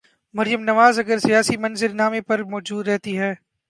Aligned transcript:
مریم 0.33 0.61
نواز 0.63 0.99
اگر 0.99 1.17
سیاسی 1.17 1.55
منظر 1.57 1.91
نامے 1.93 2.21
پر 2.27 2.43
موجود 2.43 2.87
رہتی 2.87 3.13
ہیں۔ 3.17 3.33